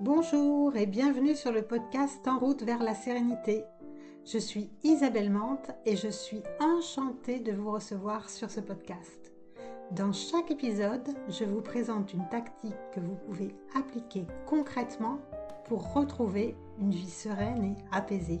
[0.00, 3.64] Bonjour et bienvenue sur le podcast En route vers la sérénité.
[4.24, 9.32] Je suis Isabelle Mante et je suis enchantée de vous recevoir sur ce podcast.
[9.90, 15.18] Dans chaque épisode, je vous présente une tactique que vous pouvez appliquer concrètement
[15.64, 18.40] pour retrouver une vie sereine et apaisée.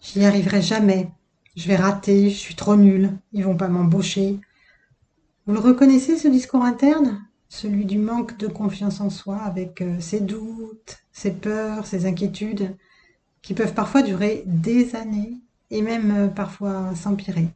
[0.00, 1.10] J'y arriverai jamais.
[1.54, 4.40] Je vais rater, je suis trop nulle, ils vont pas m'embaucher.
[5.46, 7.22] Vous le reconnaissez ce discours interne?
[7.50, 12.74] Celui du manque de confiance en soi avec euh, ses doutes, ses peurs, ses inquiétudes
[13.42, 17.48] qui peuvent parfois durer des années et même euh, parfois s'empirer.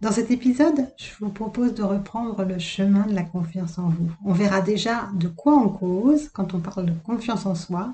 [0.00, 4.12] Dans cet épisode, je vous propose de reprendre le chemin de la confiance en vous.
[4.24, 7.92] On verra déjà de quoi on cause quand on parle de confiance en soi,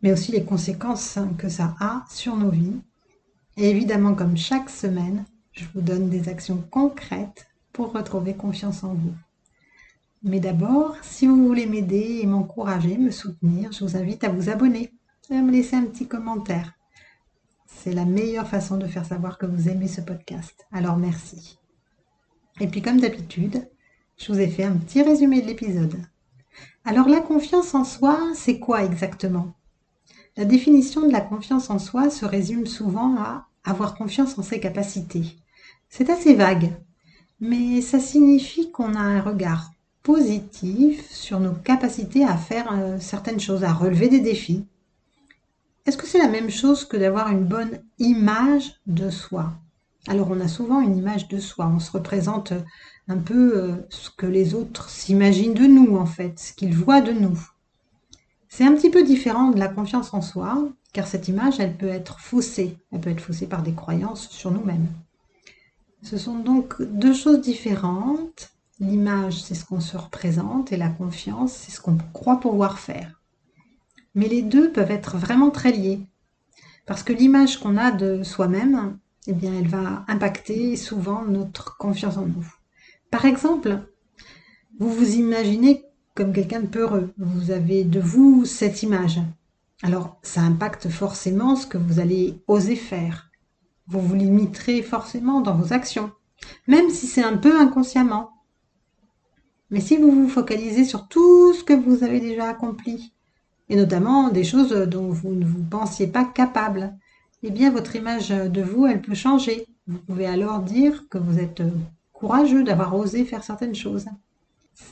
[0.00, 2.80] mais aussi les conséquences que ça a sur nos vies.
[3.58, 8.94] Et évidemment, comme chaque semaine, je vous donne des actions concrètes pour retrouver confiance en
[8.94, 9.12] vous.
[10.22, 14.48] Mais d'abord, si vous voulez m'aider et m'encourager, me soutenir, je vous invite à vous
[14.48, 14.94] abonner
[15.30, 16.72] et à me laisser un petit commentaire.
[17.66, 20.66] C'est la meilleure façon de faire savoir que vous aimez ce podcast.
[20.72, 21.58] Alors merci.
[22.60, 23.68] Et puis comme d'habitude,
[24.16, 26.00] je vous ai fait un petit résumé de l'épisode.
[26.86, 29.52] Alors la confiance en soi, c'est quoi exactement?
[30.38, 34.60] La définition de la confiance en soi se résume souvent à avoir confiance en ses
[34.60, 35.36] capacités.
[35.90, 36.72] C'est assez vague,
[37.40, 39.70] mais ça signifie qu'on a un regard
[40.02, 44.64] positif sur nos capacités à faire euh, certaines choses, à relever des défis.
[45.84, 49.52] Est-ce que c'est la même chose que d'avoir une bonne image de soi?
[50.08, 52.52] Alors on a souvent une image de soi, on se représente
[53.08, 57.00] un peu euh, ce que les autres s'imaginent de nous en fait, ce qu'ils voient
[57.00, 57.38] de nous.
[58.48, 61.88] C'est un petit peu différent de la confiance en soi, car cette image, elle peut
[61.88, 64.86] être faussée, elle peut être faussée par des croyances sur nous-mêmes.
[66.02, 68.50] Ce sont donc deux choses différentes.
[68.78, 73.22] L'image, c'est ce qu'on se représente et la confiance, c'est ce qu'on croit pouvoir faire.
[74.14, 76.00] Mais les deux peuvent être vraiment très liés.
[76.86, 82.16] Parce que l'image qu'on a de soi-même, eh bien, elle va impacter souvent notre confiance
[82.16, 82.46] en nous.
[83.10, 83.80] Par exemple,
[84.78, 87.12] vous vous imaginez comme quelqu'un de peureux.
[87.18, 89.20] Vous avez de vous cette image.
[89.82, 93.30] Alors, ça impacte forcément ce que vous allez oser faire.
[93.88, 96.10] Vous vous limiterez forcément dans vos actions,
[96.66, 98.30] même si c'est un peu inconsciemment.
[99.70, 103.12] Mais si vous vous focalisez sur tout ce que vous avez déjà accompli,
[103.68, 106.94] et notamment des choses dont vous ne vous pensiez pas capable,
[107.42, 109.66] eh bien votre image de vous, elle peut changer.
[109.86, 111.62] Vous pouvez alors dire que vous êtes
[112.12, 114.06] courageux d'avoir osé faire certaines choses.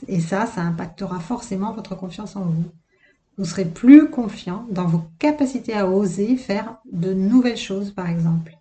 [0.07, 2.65] Et ça, ça impactera forcément votre confiance en vous.
[3.37, 8.57] Vous serez plus confiant dans vos capacités à oser faire de nouvelles choses, par exemple.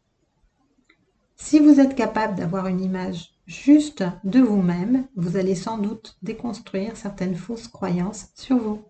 [1.45, 6.97] Si vous êtes capable d'avoir une image juste de vous-même, vous allez sans doute déconstruire
[6.97, 8.81] certaines fausses croyances sur vous.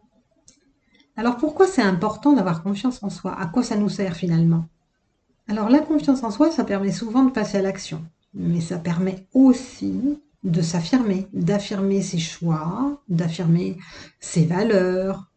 [1.16, 3.37] Alors pourquoi c'est important d'avoir confiance en soi?
[3.37, 4.66] À quoi ça nous sert finalement?
[5.48, 8.04] Alors la confiance en soi, ça permet souvent de passer à l'action,
[8.34, 13.78] mais ça permet aussi de s'affirmer, d'affirmer ses choix, d'affirmer
[14.20, 15.28] ses valeurs,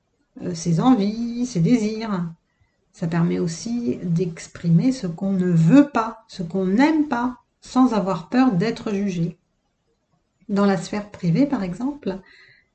[0.44, 2.29] euh, ses envies, ses désirs.
[2.97, 8.28] Ça permet aussi d'exprimer ce qu'on ne veut pas, ce qu'on n'aime pas, sans avoir
[8.28, 9.38] peur d'être jugé.
[10.50, 12.18] Dans la sphère privée, par exemple,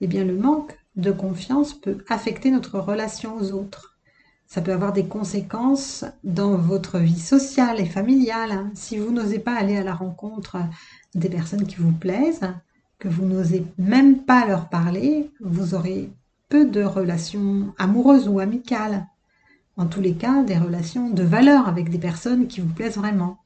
[0.01, 3.99] eh bien, le manque de confiance peut affecter notre relation aux autres.
[4.47, 8.71] Ça peut avoir des conséquences dans votre vie sociale et familiale.
[8.75, 10.59] Si vous n'osez pas aller à la rencontre
[11.17, 12.49] des personnes qui vous plaisent,
[13.01, 16.13] que vous n'osez même pas leur parler, vous aurez
[16.49, 19.09] peu de relations amoureuses ou amicales
[19.77, 23.39] en tous les cas, des relations de valeur avec des personnes qui vous plaisent vraiment.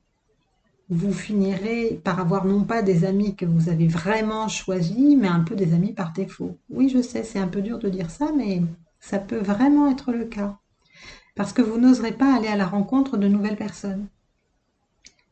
[0.89, 5.41] Vous finirez par avoir non pas des amis que vous avez vraiment choisis, mais un
[5.41, 6.59] peu des amis par défaut.
[6.71, 8.63] Oui, je sais, c'est un peu dur de dire ça, mais
[9.01, 10.59] ça peut vraiment être le cas.
[11.35, 14.07] Parce que vous n'oserez pas aller à la rencontre de nouvelles personnes.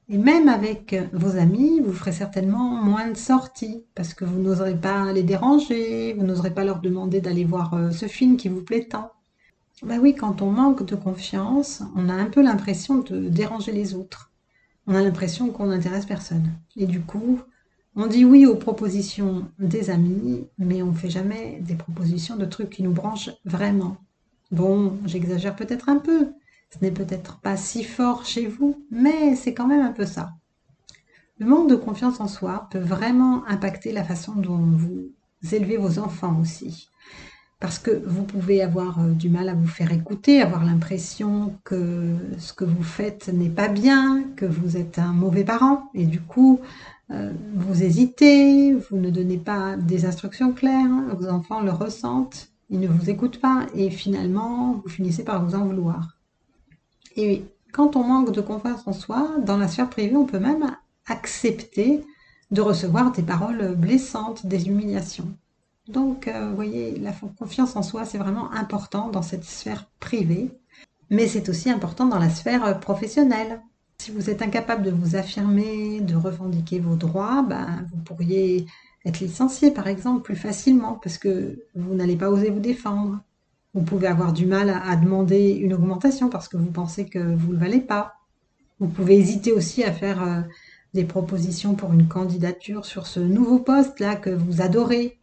[0.08, 4.74] Et même avec vos amis, vous ferez certainement moins de sorties parce que vous n'oserez
[4.74, 8.62] pas les déranger, vous n'oserez pas leur demander d'aller voir euh, ce film qui vous
[8.62, 9.12] plaît tant.
[9.82, 13.94] Ben oui, quand on manque de confiance, on a un peu l'impression de déranger les
[13.94, 14.30] autres.
[14.86, 16.52] On a l'impression qu'on n'intéresse personne.
[16.76, 17.40] Et du coup,
[17.96, 22.44] on dit oui aux propositions des amis, mais on ne fait jamais des propositions de
[22.44, 23.96] trucs qui nous branchent vraiment.
[24.52, 26.32] Bon, j'exagère peut-être un peu.
[26.70, 30.32] Ce n'est peut-être pas si fort chez vous, mais c'est quand même un peu ça.
[31.38, 35.10] Le manque de confiance en soi peut vraiment impacter la façon dont vous
[35.52, 36.88] élevez vos enfants aussi.
[37.64, 42.14] Parce que vous pouvez avoir euh, du mal à vous faire écouter, avoir l'impression que
[42.36, 46.20] ce que vous faites n'est pas bien, que vous êtes un mauvais parent, et du
[46.20, 46.60] coup,
[47.10, 52.80] euh, vous hésitez, vous ne donnez pas des instructions claires, vos enfants le ressentent, ils
[52.80, 56.18] ne vous écoutent pas, et finalement, vous finissez par vous en vouloir.
[57.16, 60.76] Et quand on manque de confiance en soi, dans la sphère privée, on peut même
[61.06, 62.04] accepter
[62.50, 65.34] de recevoir des paroles blessantes, des humiliations.
[65.88, 70.50] Donc, euh, voyez, la confiance en soi, c'est vraiment important dans cette sphère privée,
[71.10, 73.60] mais c'est aussi important dans la sphère euh, professionnelle.
[73.98, 78.66] Si vous êtes incapable de vous affirmer, de revendiquer vos droits, ben, vous pourriez
[79.04, 83.20] être licencié, par exemple, plus facilement, parce que vous n'allez pas oser vous défendre.
[83.74, 87.48] Vous pouvez avoir du mal à, demander une augmentation parce que vous pensez que vous
[87.48, 88.14] ne le valez pas.
[88.80, 90.40] Vous pouvez hésiter aussi à faire euh,
[90.94, 95.18] des propositions pour une candidature sur ce nouveau poste-là que vous adorez,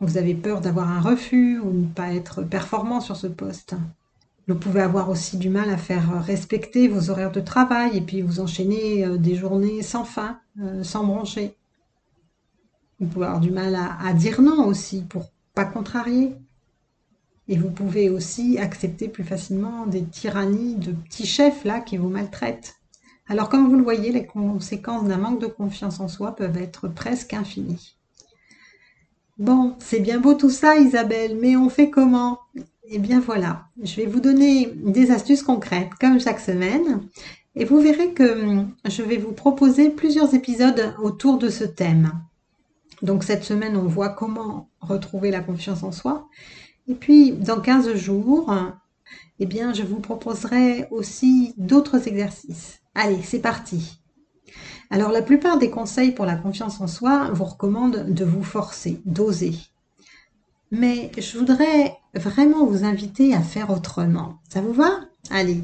[0.00, 3.74] vous avez peur d'avoir un refus ou ne pas être performant sur ce poste.
[4.48, 8.22] Vous pouvez avoir aussi du mal à faire respecter vos horaires de travail et puis
[8.22, 11.54] vous enchaîner euh, des journées sans fin, euh, sans brancher.
[12.98, 16.34] Vous pouvez avoir du mal à, dire non aussi pour pas contrarier.
[17.48, 22.08] Et vous pouvez aussi accepter plus facilement des tyrannies de petits chefs là qui vous
[22.08, 22.76] maltraitent.
[23.28, 26.88] Alors comme vous le voyez, les conséquences d'un manque de confiance en soi peuvent être
[26.88, 27.99] presque infinies.
[29.40, 32.40] Bon, c'est bien beau tout ça, Isabelle, mais on fait comment?
[32.90, 37.08] Eh bien voilà, je vais vous donner des astuces concrètes, comme chaque semaine,
[37.54, 42.12] et vous verrez que hum, je vais vous proposer plusieurs épisodes autour de ce thème.
[43.00, 46.28] Donc cette semaine, on voit comment retrouver la confiance en soi.
[46.86, 48.54] Et puis, dans 15 jours,
[49.38, 52.80] eh bien, je vous proposerai aussi d'autres exercices.
[52.94, 53.99] Allez, c'est parti.
[54.90, 59.00] Alors la plupart des conseils pour la confiance en soi vous recommandent de vous forcer,
[59.04, 59.54] d'oser.
[60.72, 64.40] Mais je voudrais vraiment vous inviter à faire autrement.
[64.48, 65.00] Ça vous va?
[65.30, 65.62] Allez.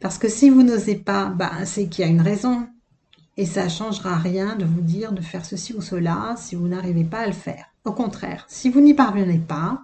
[0.00, 2.68] Parce que si vous n'osez pas, bah, c'est qu'il y a une raison.
[3.36, 6.66] Et ça ne changera rien de vous dire de faire ceci ou cela si vous
[6.66, 7.66] n'arrivez pas à le faire.
[7.84, 9.82] Au contraire, si vous n'y parvenez pas,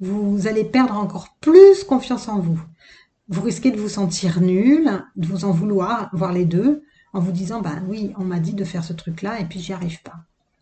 [0.00, 2.60] vous allez perdre encore plus confiance en vous.
[3.28, 6.82] Vous risquez de vous sentir nul, de vous en vouloir, voire les deux,
[7.12, 9.72] en vous disant, ben oui, on m'a dit de faire ce truc-là et puis j'y
[9.72, 10.16] arrive pas.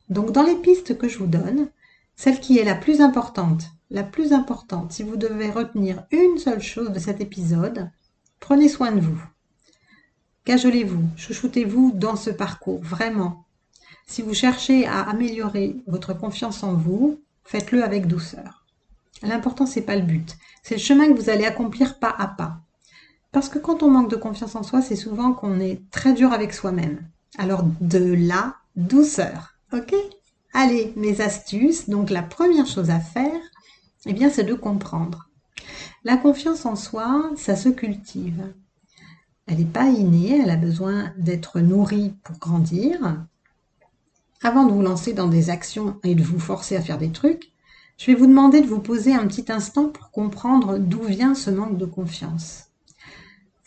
[0.08, 1.68] Donc dans les pistes que je vous donne,
[2.16, 6.62] celle qui est la plus importante, la plus importante, si vous devez retenir une seule
[6.62, 7.90] chose de cet épisode,
[8.40, 9.22] prenez soin de vous.
[10.44, 13.44] Cajolez-vous, chouchoutez-vous dans ce parcours, vraiment.
[14.06, 18.64] Si vous cherchez à améliorer votre confiance en vous, faites-le avec douceur.
[19.22, 20.36] L'important, c'est pas le but.
[20.62, 22.60] C'est le chemin que vous allez accomplir pas à pas.
[23.32, 26.32] Parce que quand on manque de confiance en soi, c'est souvent qu'on est très dur
[26.32, 27.06] avec soi-même.
[27.36, 29.54] Alors de la douceur.
[29.72, 29.94] Ok?
[30.54, 31.88] Allez, mes astuces.
[31.88, 33.40] Donc la première chose à faire,
[34.06, 35.28] eh bien, c'est de comprendre.
[36.04, 38.52] La confiance en soi, ça se cultive.
[39.46, 43.24] Elle n'est pas innée, elle a besoin d'être nourrie pour grandir.
[44.42, 47.52] Avant de vous lancer dans des actions et de vous forcer à faire des trucs,
[47.98, 51.50] je vais vous demander de vous poser un petit instant pour comprendre d'où vient ce
[51.50, 52.67] manque de confiance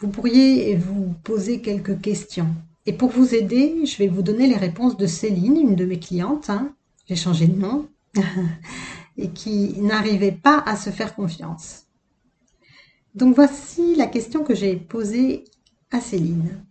[0.01, 2.50] vous pourriez vous poser quelques questions.
[2.88, 6.00] Et pour vous aider, je vais vous donner les réponses de Céline, une de mes
[6.00, 6.50] clientes.
[6.50, 6.74] Hein.
[7.07, 7.88] J'ai changé de nom.
[9.18, 11.86] et qui n'arrivait pas à se faire confiance.
[13.13, 15.44] Donc voici la question que j'ai posée
[15.92, 16.65] à Céline.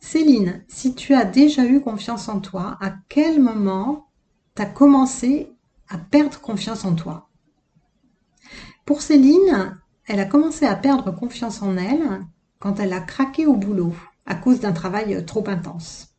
[0.00, 4.06] Céline, si tu as déjà eu confiance en toi, à quel moment
[4.56, 5.52] tu as commencé
[5.88, 7.28] à perdre confiance en toi?
[8.86, 12.24] Pour Céline, elle a commencé à perdre confiance en elle
[12.58, 13.94] quand elle a craqué au boulot
[14.26, 16.14] à cause d'un travail trop intense.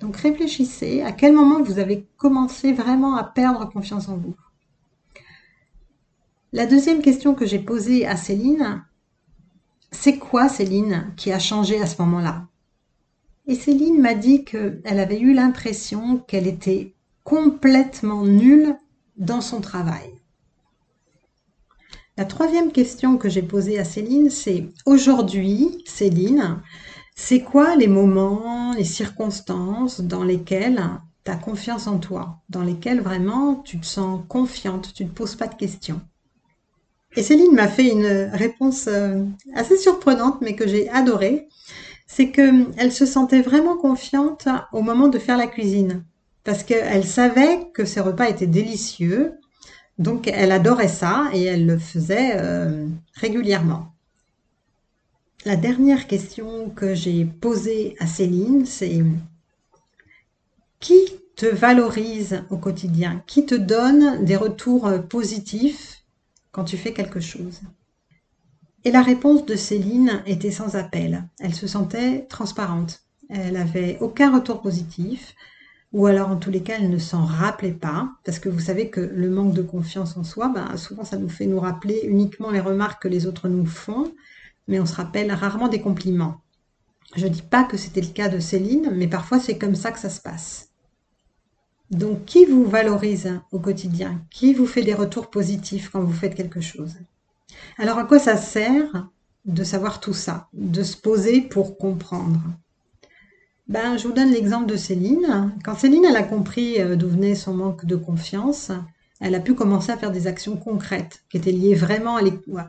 [0.00, 4.36] Donc réfléchissez à quel moment vous avez commencé vraiment à perdre confiance en vous.
[6.52, 8.82] La deuxième question que j'ai posée à Céline,
[9.90, 12.46] c'est quoi Céline qui a changé à ce moment-là?
[13.46, 16.94] Et Céline m'a dit qu'elle avait eu l'impression qu'elle était
[17.24, 18.76] complètement nulle
[19.16, 20.14] dans son travail.
[22.18, 26.60] La troisième question que j'ai posée à Céline, c'est aujourd'hui, Céline,
[27.14, 30.82] c'est quoi les moments, les circonstances dans lesquelles
[31.24, 35.14] tu as confiance en toi, dans lesquelles vraiment tu te sens confiante, tu ne te
[35.14, 36.00] poses pas de questions?
[37.14, 39.22] Et Céline m'a fait une réponse euh,
[39.54, 41.46] assez surprenante, mais que j'ai adorée.
[42.08, 46.02] C'est qu'elle se sentait vraiment confiante au moment de faire la cuisine,
[46.42, 49.34] parce qu'elle savait que ses repas étaient délicieux,
[49.98, 53.92] donc elle adorait ça et elle le faisait euh, régulièrement.
[55.44, 59.02] La dernière question que j'ai posée à Céline, c'est
[60.80, 60.98] qui
[61.36, 63.22] te valorise au quotidien?
[63.26, 66.02] Qui te donne des retours positifs
[66.50, 67.60] quand tu fais quelque chose?
[68.84, 71.24] Et la réponse de Céline était sans appel.
[71.40, 73.02] Elle se sentait transparente.
[73.28, 75.34] Elle n'avait aucun retour positif,
[75.92, 78.90] ou alors en tous les cas, elle ne s'en rappelait pas, parce que vous savez
[78.90, 82.50] que le manque de confiance en soi, ben, souvent ça nous fait nous rappeler uniquement
[82.50, 84.12] les remarques que les autres nous font,
[84.66, 86.40] mais on se rappelle rarement des compliments.
[87.16, 89.90] Je ne dis pas que c'était le cas de Céline, mais parfois c'est comme ça
[89.92, 90.68] que ça se passe.
[91.90, 94.20] Donc, qui vous valorise au quotidien?
[94.30, 96.96] Qui vous fait des retours positifs quand vous faites quelque chose?
[97.78, 99.08] Alors, à quoi ça sert
[99.46, 102.40] de savoir tout ça, de se poser pour comprendre?
[103.68, 105.52] Ben, Je vous donne l'exemple de Céline.
[105.64, 108.72] Quand Céline a compris euh, d'où venait son manque de confiance,
[109.20, 112.18] elle a pu commencer à faire des actions concrètes qui étaient liées vraiment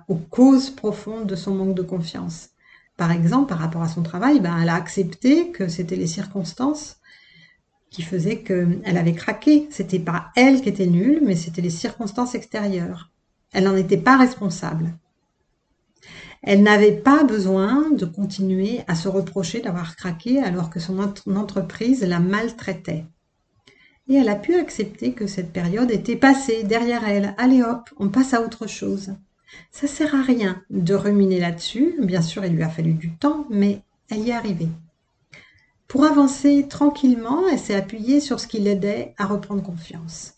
[0.08, 2.50] aux causes profondes de son manque de confiance.
[2.98, 6.98] Par exemple, par rapport à son travail, ben, elle a accepté que c'était les circonstances
[7.90, 9.68] qui faisaient qu'elle avait craqué.
[9.72, 13.10] C'était pas elle qui était nulle, mais c'était les circonstances extérieures.
[13.52, 14.94] Elle n'en était pas responsable.
[16.42, 22.04] Elle n'avait pas besoin de continuer à se reprocher d'avoir craqué alors que son entreprise
[22.04, 23.06] la maltraitait.
[24.08, 27.36] Et elle a pu accepter que cette période était passée derrière elle.
[27.38, 29.14] Allez hop, on passe à autre chose.
[29.72, 31.96] Ça sert à rien de ruminer là-dessus.
[32.02, 34.70] Bien sûr, il lui a fallu du temps, mais elle y est arrivée.
[35.88, 40.36] Pour avancer tranquillement, elle s'est appuyée sur ce qui l'aidait à reprendre confiance.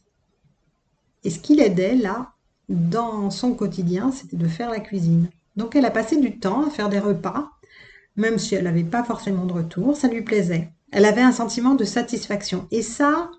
[1.23, 2.33] Et ce qui l'aidait là,
[2.69, 5.29] dans son quotidien, c'était de faire la cuisine.
[5.55, 7.51] Donc elle a passé du temps à faire des repas,
[8.15, 10.71] même si elle n'avait pas forcément de retour, ça lui plaisait.
[10.91, 12.67] Elle avait un sentiment de satisfaction.
[12.71, 13.31] Et ça,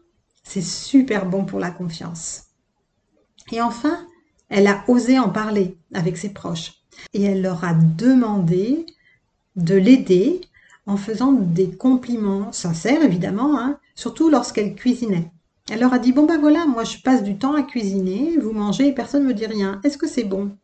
[0.42, 2.44] c'est super bon pour la confiance.
[3.50, 4.06] Et enfin,
[4.48, 6.74] elle a osé en parler avec ses proches
[7.14, 8.86] et elle leur a demandé
[9.56, 10.40] de l'aider
[10.86, 15.30] en faisant des compliments sincères évidemment, hein, surtout lorsqu'elle cuisinait.
[15.70, 18.52] Elle leur a dit bon ben voilà, moi je passe du temps à cuisiner, vous
[18.52, 19.80] mangez et personne ne me dit rien.
[19.84, 20.56] Est-ce que c'est bon?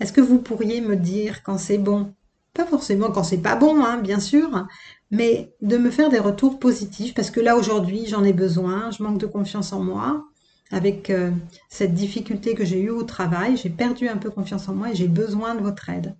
[0.00, 2.12] Est-ce que vous pourriez me dire quand c'est bon?
[2.54, 4.66] Pas forcément quand c'est pas bon, hein, bien sûr,
[5.10, 9.02] mais de me faire des retours positifs parce que là aujourd'hui j'en ai besoin, je
[9.02, 10.24] manque de confiance en moi
[10.70, 11.30] avec euh,
[11.68, 14.94] cette difficulté que j'ai eue au travail, j'ai perdu un peu confiance en moi et
[14.94, 16.16] j'ai besoin de votre aide.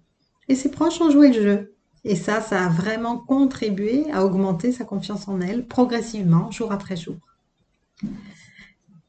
[0.48, 1.72] Et ses proches ont joué le jeu.
[2.04, 6.96] Et ça, ça a vraiment contribué à augmenter sa confiance en elle progressivement, jour après
[6.96, 7.16] jour.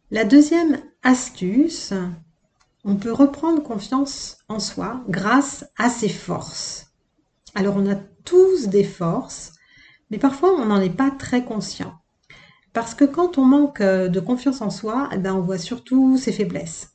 [0.10, 1.94] La deuxième astuce,
[2.84, 6.88] on peut reprendre confiance en soi grâce à ses forces.
[7.56, 9.54] Alors on a tous des forces,
[10.10, 11.94] mais parfois on n'en est pas très conscient.
[12.74, 16.16] Parce que quand on manque euh, de confiance en soi, eh ben, on voit surtout
[16.18, 16.90] ses faiblesses.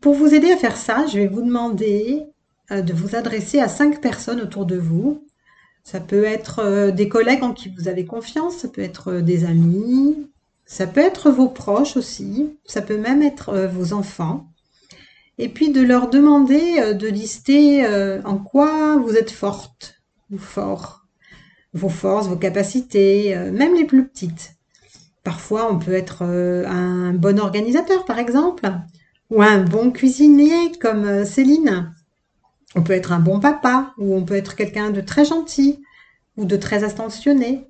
[0.00, 2.22] Pour vous aider à faire ça, je vais vous demander
[2.70, 5.26] euh, de vous adresser à cinq personnes autour de vous.
[5.82, 9.44] Ça peut être euh, des collègues en qui vous avez confiance, ça peut être des
[9.44, 10.30] amis,
[10.66, 14.48] ça peut être vos proches aussi, ça peut même être vos enfants.
[15.38, 17.86] Et puis de leur demander de lister
[18.24, 21.06] en quoi vous êtes forte ou fort
[21.76, 24.54] vos forces, vos capacités, euh, même les plus petites.
[25.22, 28.70] Parfois, on peut être euh, un bon organisateur, par exemple,
[29.30, 31.92] ou un bon cuisinier, comme euh, Céline.
[32.74, 35.82] On peut être un bon papa, ou on peut être quelqu'un de très gentil,
[36.36, 37.66] ou de très attentionné.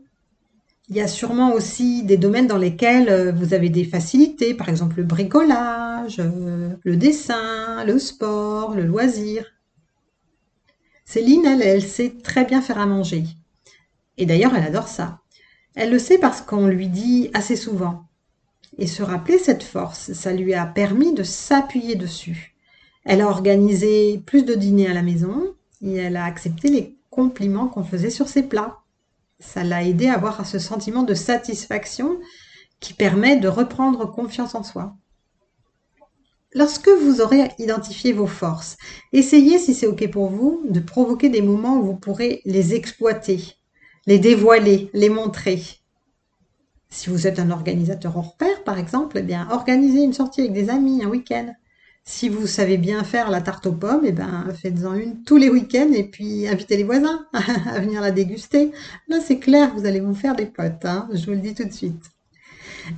[0.88, 4.98] Il y a sûrement aussi des domaines dans lesquels vous avez des facilités, par exemple
[4.98, 9.44] le bricolage, le dessin, le sport, le loisir.
[11.04, 13.24] Céline, elle, elle sait très bien faire à manger.
[14.16, 15.20] Et d'ailleurs, elle adore ça.
[15.74, 18.06] Elle le sait parce qu'on lui dit assez souvent.
[18.78, 22.54] Et se rappeler cette force, ça lui a permis de s'appuyer dessus.
[23.04, 27.68] Elle a organisé plus de dîners à la maison et elle a accepté les compliments
[27.68, 28.78] qu'on faisait sur ses plats.
[29.38, 32.18] Ça l'a aidé à avoir ce sentiment de satisfaction
[32.80, 34.96] qui permet de reprendre confiance en soi.
[36.52, 38.76] Lorsque vous aurez identifié vos forces,
[39.12, 43.56] essayez, si c'est OK pour vous, de provoquer des moments où vous pourrez les exploiter
[44.06, 45.62] les dévoiler, les montrer.
[46.88, 50.52] Si vous êtes un organisateur hors pair, par exemple, eh bien, organisez une sortie avec
[50.52, 51.52] des amis un week-end.
[52.08, 55.50] Si vous savez bien faire la tarte aux pommes, eh ben, faites-en une tous les
[55.50, 58.70] week-ends et puis invitez les voisins à venir la déguster.
[59.08, 61.64] Là, c'est clair, vous allez vous faire des potes, hein, je vous le dis tout
[61.64, 62.12] de suite.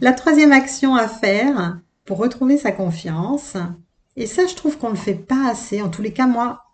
[0.02, 3.56] La troisième action à faire pour retrouver sa confiance,
[4.16, 6.64] et ça, je trouve qu'on ne le fait pas assez, en tous les cas, moi,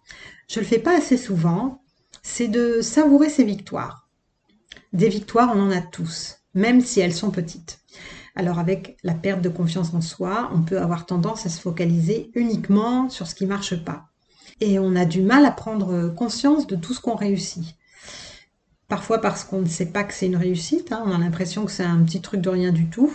[0.49, 1.83] je le fais pas assez souvent,
[2.23, 4.09] c'est de savourer ses victoires.
[4.93, 7.79] Des victoires, on en a tous, même si elles sont petites.
[8.35, 12.31] Alors avec la perte de confiance en soi, on peut avoir tendance à se focaliser
[12.35, 14.07] uniquement sur ce qui marche pas.
[14.61, 17.77] Et on a du mal à prendre conscience de tout ce qu'on réussit.
[18.89, 21.71] Parfois parce qu'on ne sait pas que c'est une réussite, hein, on a l'impression que
[21.73, 23.13] c'est un petit truc de rien du tout.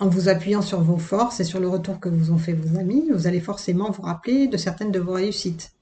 [0.00, 2.78] en vous appuyant sur vos forces et sur le retour que vous ont fait vos
[2.78, 5.72] amis, vous allez forcément vous rappeler de certaines de vos réussites.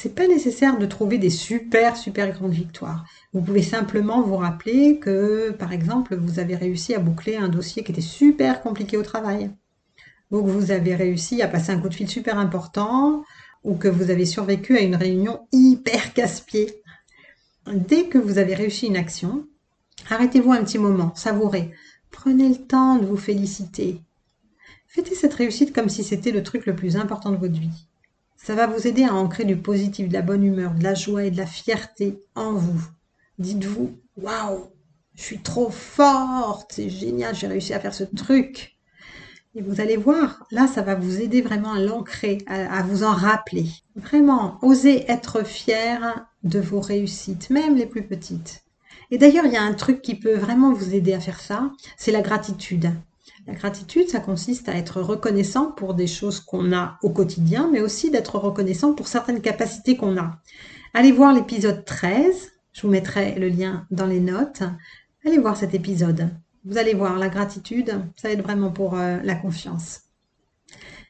[0.00, 3.04] C'est pas nécessaire de trouver des super, super grandes victoires.
[3.32, 7.82] Vous pouvez simplement vous rappeler que, par exemple, vous avez réussi à boucler un dossier
[7.82, 9.50] qui était super compliqué au travail.
[10.30, 13.24] Ou que vous avez réussi à passer un coup de fil super important,
[13.64, 16.80] ou que vous avez survécu à une réunion hyper casse-pied.
[17.66, 19.48] Dès que vous avez réussi une action,
[20.10, 21.72] arrêtez-vous un petit moment, savourez.
[22.12, 24.00] Prenez le temps de vous féliciter.
[24.86, 27.87] Fêtez cette réussite comme si c'était le truc le plus important de votre vie.
[28.48, 31.24] Ça va vous aider à ancrer du positif, de la bonne humeur, de la joie
[31.24, 32.80] et de la fierté en vous.
[33.38, 34.70] Dites-vous, waouh,
[35.14, 38.78] je suis trop forte, c'est génial, j'ai réussi à faire ce truc.
[39.54, 43.12] Et vous allez voir, là, ça va vous aider vraiment à l'ancrer, à, vous en
[43.12, 43.66] rappeler.
[43.96, 48.64] Vraiment, osez être fier de vos réussites, même les plus petites.
[49.10, 51.70] Et d'ailleurs, il y a un truc qui peut vraiment vous aider à faire ça,
[51.98, 52.92] c'est la gratitude.
[53.48, 57.80] La gratitude, ça consiste à être reconnaissant pour des choses qu'on a au quotidien, mais
[57.80, 60.38] aussi d'être reconnaissant pour certaines capacités qu'on a.
[60.92, 64.64] Allez voir l'épisode 13, je vous mettrai le lien dans les notes.
[65.24, 66.28] Allez voir cet épisode.
[66.66, 70.02] Vous allez voir, la gratitude, ça aide vraiment pour euh, la confiance.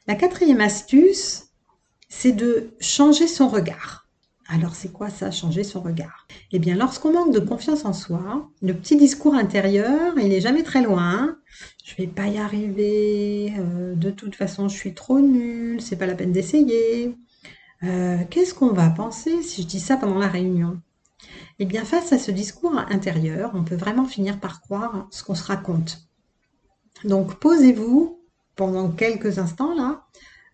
[0.06, 1.48] La quatrième astuce,
[2.08, 4.06] c'est de changer son regard.
[4.50, 6.26] Alors c'est quoi ça, changer son regard?
[6.52, 10.62] Eh bien, lorsqu'on manque de confiance en soi, le petit discours intérieur, il n'est jamais
[10.62, 11.36] très loin.
[11.84, 13.52] Je vais pas y arriver.
[13.58, 15.82] Euh, de toute façon, je suis trop nulle.
[15.82, 17.14] C'est pas la peine d'essayer.
[17.82, 20.80] Euh, qu'est-ce qu'on va penser si je dis ça pendant la réunion?
[21.58, 25.34] Eh bien, face à ce discours intérieur, on peut vraiment finir par croire ce qu'on
[25.34, 26.08] se raconte.
[27.04, 28.18] Donc, posez-vous
[28.56, 30.06] pendant quelques instants là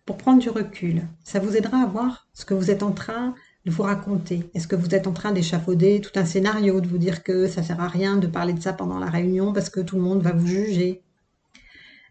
[0.05, 1.07] pour prendre du recul.
[1.23, 3.33] Ça vous aidera à voir ce que vous êtes en train
[3.65, 4.49] de vous raconter.
[4.53, 7.63] Est-ce que vous êtes en train d'échafauder tout un scénario, de vous dire que ça
[7.63, 10.21] sert à rien de parler de ça pendant la réunion parce que tout le monde
[10.21, 11.01] va vous juger?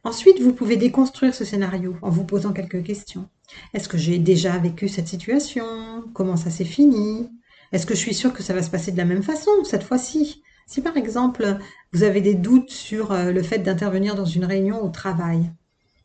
[0.02, 3.28] Ensuite, vous pouvez déconstruire ce scénario en vous posant quelques questions.
[3.73, 5.64] Est-ce que j'ai déjà vécu cette situation?
[6.12, 7.30] Comment ça s'est fini?
[7.73, 9.82] Est-ce que je suis sûre que ça va se passer de la même façon cette
[9.82, 10.42] fois-ci?
[10.66, 11.58] Si par exemple,
[11.92, 15.50] vous avez des doutes sur euh, le fait d'intervenir dans une réunion au travail,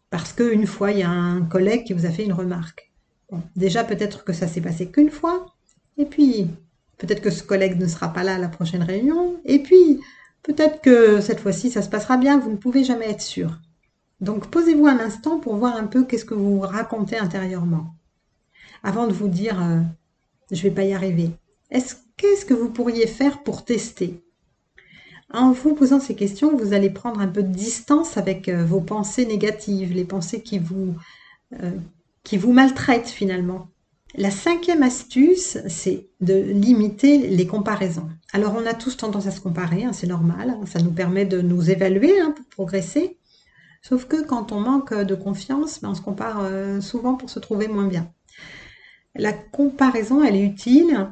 [0.09, 2.88] parce qu'une fois, il y a un collègue qui vous a fait une remarque,
[3.55, 5.55] déjà, peut-être que ça s'est passé qu'une fois.
[5.97, 6.47] Et puis,
[6.97, 9.39] peut-être que ce collègue ne sera pas là à la prochaine réunion.
[9.45, 10.01] Et puis,
[10.43, 12.39] peut-être que cette fois-ci, ça se passera bien.
[12.39, 13.59] Vous ne pouvez jamais être sûr.
[14.21, 17.93] Donc, posez-vous un instant pour voir un peu qu'est-ce que vous racontez intérieurement.
[18.83, 19.79] Avant de vous dire, euh,
[20.51, 21.31] je ne vais pas y arriver.
[21.69, 24.21] Qu'est-ce que vous pourriez faire pour tester?
[25.31, 28.81] En vous posant ces questions, vous allez prendre un peu de distance avec euh, vos
[28.81, 30.95] pensées négatives, les pensées qui vous,
[31.61, 31.71] euh,
[32.29, 33.71] qui vous maltraitent finalement.
[34.13, 38.07] La cinquième astuce, c'est de limiter les comparaisons.
[38.33, 41.25] Alors on a tous tendance à se comparer, hein, c'est normal, hein, ça nous permet
[41.25, 43.17] de nous évaluer hein, pour progresser.
[43.81, 47.39] Sauf que quand on manque de confiance, ben, on se compare euh, souvent pour se
[47.39, 48.11] trouver moins bien.
[49.15, 51.09] La comparaison, elle est utile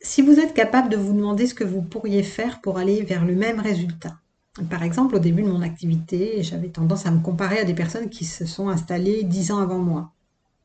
[0.00, 3.24] si vous êtes capable de vous demander ce que vous pourriez faire pour aller vers
[3.24, 4.20] le même résultat.
[4.70, 8.10] Par exemple, au début de mon activité, j'avais tendance à me comparer à des personnes
[8.10, 10.12] qui se sont installées dix ans avant moi.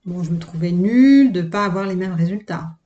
[0.07, 2.77] Bon, je me trouvais nulle de ne pas avoir les mêmes résultats.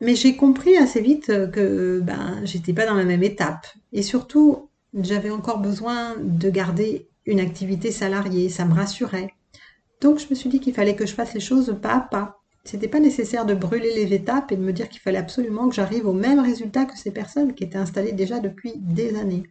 [0.00, 3.66] Mais j'ai compris assez vite que ben, j'étais pas dans la même étape.
[3.92, 8.48] Et surtout, j'avais encore besoin de garder une activité salariée.
[8.48, 9.34] Ça me rassurait.
[10.00, 12.40] Donc, je me suis dit qu'il fallait que je fasse les choses pas à pas.
[12.64, 15.74] C'était pas nécessaire de brûler les étapes et de me dire qu'il fallait absolument que
[15.74, 19.42] j'arrive au même résultat que ces personnes qui étaient installées déjà depuis des années.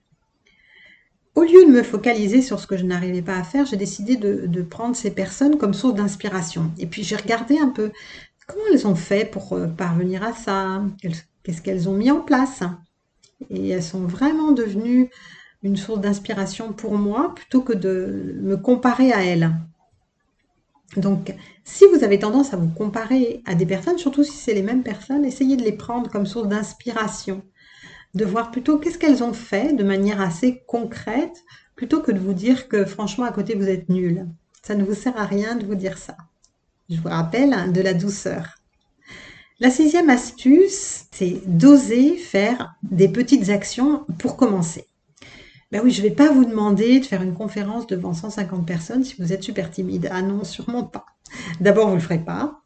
[1.38, 4.15] Au lieu de me focaliser sur ce que je n'arrivais pas à faire, j'ai décidé
[4.15, 6.71] de, prendre ces personnes comme source d'inspiration.
[6.80, 7.91] Et puis j'ai regardé un peu
[8.47, 10.82] comment elles ont fait pour euh, parvenir à ça,
[11.43, 12.63] qu'est-ce qu'elles ont mis en place.
[13.52, 15.12] Et elles sont vraiment devenues
[15.62, 19.52] une source d'inspiration pour moi plutôt que de me comparer à elles.
[20.95, 24.63] Donc, si vous avez tendance à vous comparer à des personnes, surtout si c'est les
[24.63, 27.43] mêmes personnes, essayez de les prendre comme source d'inspiration
[28.17, 31.43] de voir plutôt qu'est-ce qu'elles ont fait de manière assez concrète,
[31.75, 34.27] plutôt que de vous dire que franchement à côté vous êtes nul.
[34.63, 36.17] Ça ne vous sert à rien de vous dire ça.
[36.89, 38.58] Je vous rappelle hein, de la douceur.
[39.60, 44.86] La sixième astuce, c'est d'oser faire des petites actions pour commencer.
[45.71, 49.03] Ben oui, je ne vais pas vous demander de faire une conférence devant 150 personnes
[49.03, 50.10] si vous êtes super timide.
[50.12, 51.06] Ah non, sûrement pas.
[51.60, 52.62] D'abord, vous ne le ferez pas.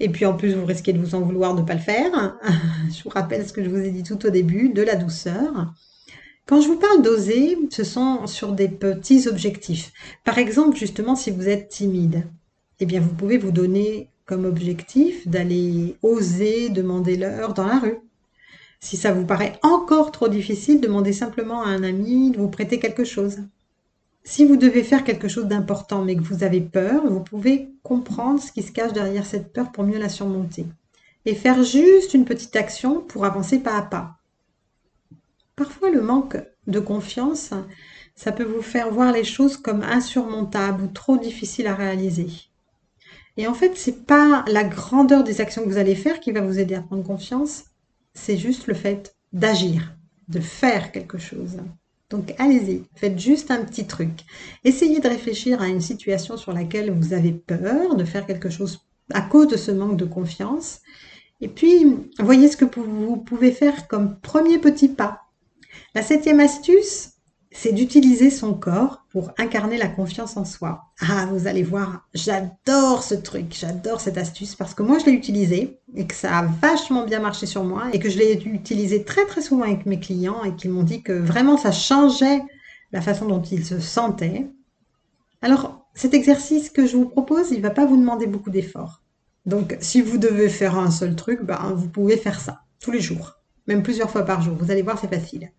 [0.00, 2.38] Et puis en plus, vous risquez de vous en vouloir de ne pas le faire.
[2.90, 5.72] Je vous rappelle ce que je vous ai dit tout au début, de la douceur.
[6.46, 9.92] Quand je vous parle d'oser, ce sont sur des petits objectifs.
[10.24, 12.26] Par exemple, justement, si vous êtes timide,
[12.80, 17.98] eh bien, vous pouvez vous donner comme objectif d'aller oser demander l'heure dans la rue.
[18.80, 22.80] Si ça vous paraît encore trop difficile, demandez simplement à un ami de vous prêter
[22.80, 23.38] quelque chose.
[24.24, 28.40] Si vous devez faire quelque chose d'important mais que vous avez peur, vous pouvez comprendre
[28.40, 30.66] ce qui se cache derrière cette peur pour mieux la surmonter.
[31.24, 34.16] Et faire juste une petite action pour avancer pas à pas.
[35.56, 37.50] Parfois, le manque de confiance,
[38.14, 42.28] ça peut vous faire voir les choses comme insurmontables ou trop difficiles à réaliser.
[43.36, 46.40] Et en fait, c'est pas la grandeur des actions que vous allez faire qui va
[46.40, 47.64] vous aider à prendre confiance,
[48.14, 49.96] c'est juste le fait d'agir,
[50.28, 51.58] de faire quelque chose.
[52.12, 54.10] Donc allez-y, faites juste un petit truc.
[54.64, 58.84] Essayez de réfléchir à une situation sur laquelle vous avez peur de faire quelque chose
[59.14, 60.80] à cause de ce manque de confiance.
[61.40, 61.86] Et puis,
[62.18, 65.22] voyez ce que vous pouvez faire comme premier petit pas.
[65.94, 67.11] La septième astuce,
[67.52, 70.84] c'est d'utiliser son corps pour incarner la confiance en soi.
[71.00, 75.12] Ah, vous allez voir, j'adore ce truc, j'adore cette astuce parce que moi je l'ai
[75.12, 79.04] utilisé et que ça a vachement bien marché sur moi et que je l'ai utilisé
[79.04, 82.42] très très souvent avec mes clients et qu'ils m'ont dit que vraiment ça changeait
[82.92, 84.46] la façon dont ils se sentaient.
[85.42, 89.02] Alors, cet exercice que je vous propose, il ne va pas vous demander beaucoup d'efforts.
[89.44, 93.00] Donc, si vous devez faire un seul truc, ben, vous pouvez faire ça tous les
[93.00, 94.56] jours, même plusieurs fois par jour.
[94.56, 95.50] Vous allez voir, c'est facile.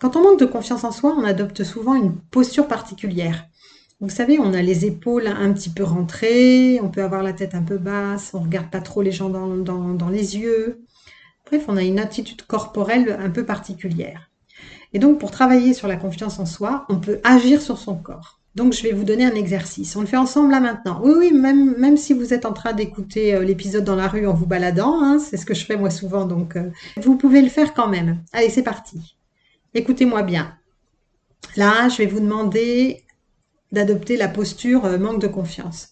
[0.00, 3.44] Quand on manque de confiance en soi, on adopte souvent une posture particulière.
[4.00, 7.54] Vous savez, on a les épaules un petit peu rentrées, on peut avoir la tête
[7.54, 10.80] un peu basse, on regarde pas trop les gens dans, les yeux.
[11.44, 14.30] Bref, on a une attitude corporelle un peu particulière.
[14.94, 18.40] Et donc, pour travailler sur la confiance en soi, on peut agir sur son corps.
[18.54, 19.94] Donc, je vais vous donner un exercice.
[19.96, 21.02] On le fait ensemble là maintenant.
[21.04, 24.26] Oui, oui, même, même si vous êtes en train d'écouter euh, l'épisode dans la rue
[24.26, 27.42] en vous baladant, hein, c'est ce que je fais moi souvent, donc euh, vous pouvez
[27.42, 28.22] le faire quand même.
[28.32, 29.19] Allez, c'est parti.
[29.72, 30.58] Écoutez-moi bien.
[31.56, 33.04] Là, je vais vous demander
[33.70, 35.90] d'adopter la posture euh, manque de confiance.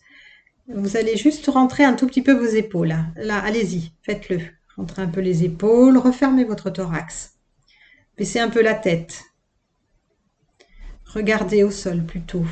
[0.66, 2.96] Vous allez juste rentrer un tout petit peu vos épaules.
[3.16, 4.40] Là, allez-y, faites-le.
[4.76, 7.34] Rentrez un peu les épaules, refermez votre thorax.
[8.16, 9.22] Baissez un peu la tête.
[11.06, 12.44] Regardez au sol plutôt.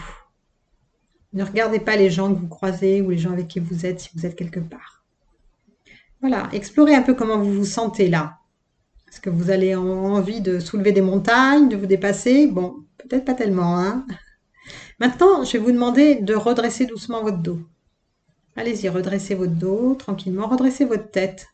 [1.33, 4.01] Ne regardez pas les gens que vous croisez ou les gens avec qui vous êtes
[4.01, 5.05] si vous êtes quelque part.
[6.21, 8.39] Voilà, explorez un peu comment vous vous sentez là.
[9.09, 12.47] Est-ce que vous avoir envie de soulever des montagnes, de vous dépasser?
[12.47, 13.79] Bon, peut-être pas tellement.
[13.79, 14.07] Hein
[14.99, 17.61] Maintenant, je vais vous demander de redresser doucement votre dos.
[18.57, 21.49] Allez-y, redressez votre dos tranquillement, redressez votre tête.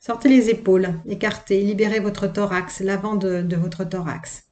[0.00, 4.44] Sortez les épaules, écartez, libérez votre thorax, l'avant de, de votre thorax.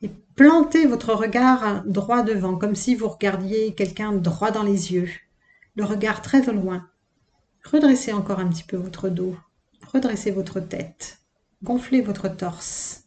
[0.00, 5.10] Et plantez votre regard droit devant, comme si vous regardiez quelqu'un droit dans les yeux.
[5.76, 6.88] Le regard très au loin.
[7.64, 9.36] Redressez encore un petit peu votre dos.
[9.92, 11.19] Redressez votre tête.
[11.62, 13.04] Gonflez votre torse.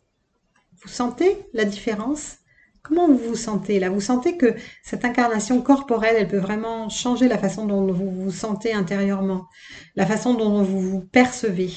[0.81, 2.37] Vous sentez la différence?
[2.83, 3.89] Comment vous vous sentez là?
[3.89, 8.31] Vous sentez que cette incarnation corporelle, elle peut vraiment changer la façon dont vous vous
[8.31, 9.47] sentez intérieurement,
[9.95, 11.71] la façon dont vous vous percevez.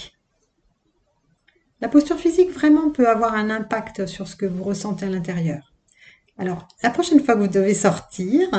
[1.80, 5.72] La posture physique vraiment peut avoir un impact sur ce que vous ressentez à l'intérieur.
[6.36, 8.50] Alors, la prochaine fois que vous devez sortir,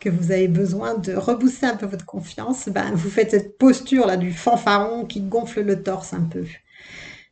[0.00, 4.06] que vous avez besoin de rebousser un peu votre confiance, ben, vous faites cette posture
[4.06, 6.46] là du fanfaron qui gonfle le torse un peu.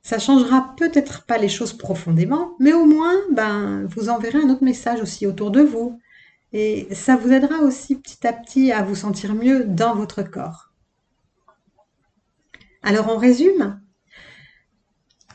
[0.08, 4.64] Ça changera peut-être pas les choses profondément, mais au moins, ben, vous enverrez un autre
[4.64, 6.00] message aussi autour de vous.
[6.54, 10.72] Et ça vous aidera aussi petit à petit à vous sentir mieux dans votre corps.
[12.82, 13.78] Alors on résume.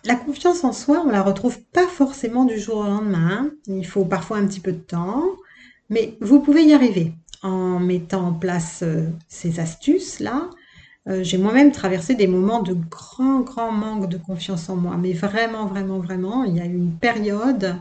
[0.05, 3.51] La confiance en soi, on la retrouve pas forcément du jour au lendemain.
[3.67, 5.23] Il faut parfois un petit peu de temps,
[5.91, 10.49] mais vous pouvez y arriver en mettant en place euh, ces astuces-là,
[11.09, 15.11] euh, j'ai moi-même traversé des moments de grand, grand manque de confiance en moi, mais
[15.11, 16.45] vraiment, vraiment, vraiment.
[16.45, 17.75] Il y a eu une période,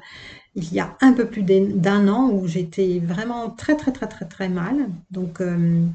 [0.57, 4.25] il y a un peu plus d'un an, où j'étais vraiment très, très, très, très,
[4.25, 4.89] très mal.
[5.13, 5.87] Donc, euh,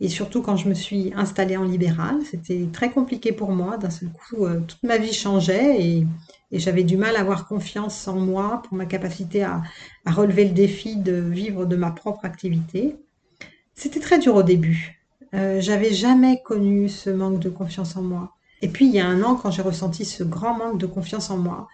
[0.00, 3.76] et surtout quand je me suis installée en libéral, c'était très compliqué pour moi.
[3.76, 6.06] D'un seul coup, euh, toute ma vie changeait et,
[6.52, 9.62] j'avais du mal à avoir confiance en moi pour ma capacité à
[10.04, 12.96] relever le défi de vivre de ma propre activité.
[13.74, 14.99] C'était très dur au début.
[15.34, 18.34] Euh, j'avais jamais connu ce manque de confiance en moi.
[18.62, 21.30] Et puis il y a un an, quand j'ai ressenti ce grand manque de confiance
[21.30, 21.68] en moi,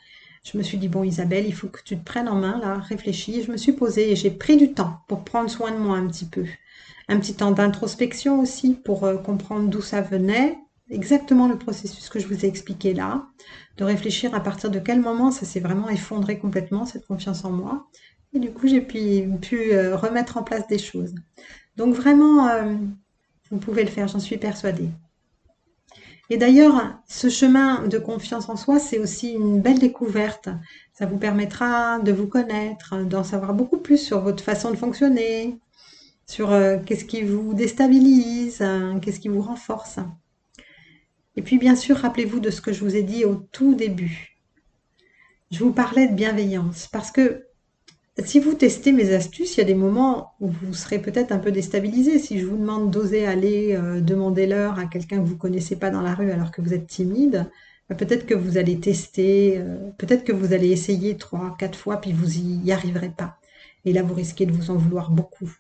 [0.44, 2.78] je me suis dit, bon Isabelle, il faut que tu te prennes en main, là,
[2.78, 3.42] réfléchis.
[3.42, 6.06] Je me suis posée et j'ai pris du temps pour prendre soin de moi un
[6.06, 6.44] petit peu.
[7.08, 10.56] Un petit temps d'introspection aussi pour euh, comprendre d'où ça venait.
[10.88, 13.26] Exactement le processus que je vous ai expliqué là.
[13.76, 17.50] De réfléchir à partir de quel moment ça s'est vraiment effondré complètement, cette confiance en
[17.50, 17.88] moi.
[18.32, 21.14] Et du coup, j'ai pu, euh, remettre en place des choses.
[21.76, 22.48] Donc vraiment,
[23.50, 24.90] vous pouvez le faire, j'en suis persuadée.
[26.28, 30.48] Et d'ailleurs, ce chemin de confiance en soi, c'est aussi une belle découverte.
[30.92, 35.60] Ça vous permettra de vous connaître, d'en savoir beaucoup plus sur votre façon de fonctionner,
[36.26, 40.00] sur euh, qu'est-ce qui vous déstabilise, hein, qu'est-ce qui vous renforce.
[41.36, 44.36] Et puis bien sûr, rappelez-vous de ce que je vous ai dit au tout début.
[45.52, 47.45] Je vous parlais de bienveillance parce que
[48.24, 51.38] si vous testez mes astuces, il y a des moments où vous serez peut-être un
[51.38, 52.18] peu déstabilisé.
[52.18, 55.90] Si je vous demande d'oser aller euh, demander l'heure à quelqu'un que vous connaissez pas
[55.90, 57.46] dans la rue alors que vous êtes timide,
[57.88, 62.00] bah, peut-être que vous allez tester, euh, peut-être que vous allez essayer trois, quatre fois,
[62.00, 63.38] puis vous y arriverez pas.
[63.84, 65.50] Et là, vous risquez de vous en vouloir beaucoup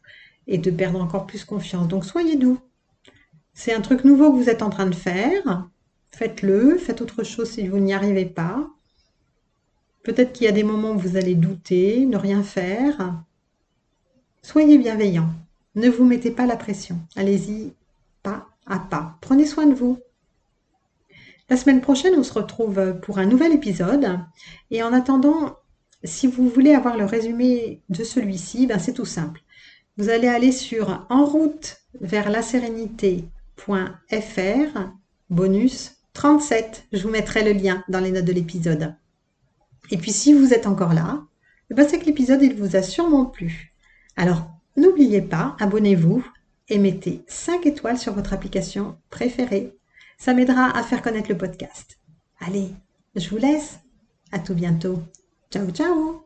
[0.46, 1.88] et de perdre encore plus confiance.
[1.88, 2.58] Donc soyez doux.
[3.54, 5.68] C'est un truc nouveau que vous êtes en train de faire.
[6.10, 8.66] Faites-le, faites autre chose si vous n'y arrivez pas.
[10.06, 13.24] Peut-être qu'il y a des moments où vous allez douter, ne rien faire.
[14.40, 15.28] Soyez bienveillant.
[15.74, 17.00] Ne vous mettez pas la pression.
[17.16, 17.72] Allez-y
[18.22, 19.18] pas à pas.
[19.20, 19.98] Prenez soin de vous.
[21.50, 24.20] La semaine prochaine, on se retrouve pour un nouvel épisode.
[24.70, 25.56] Et en attendant,
[26.04, 29.42] si vous voulez avoir le résumé de celui-ci, ben c'est tout simple.
[29.96, 33.28] Vous allez aller sur en route vers la sérénité.fr,
[35.30, 36.86] bonus 37.
[36.92, 38.94] Je vous mettrai le lien dans les notes de l'épisode.
[39.90, 41.22] Et puis si vous êtes encore là,
[41.70, 43.74] eh ben, c'est que l'épisode il vous a sûrement plu.
[44.16, 46.24] Alors n'oubliez pas, abonnez-vous
[46.68, 49.76] et mettez 5 étoiles sur votre application préférée.
[50.18, 51.98] Ça m'aidera à faire connaître le podcast.
[52.40, 52.70] Allez,
[53.14, 53.78] je vous laisse.
[54.32, 55.02] À tout bientôt.
[55.50, 56.25] Ciao ciao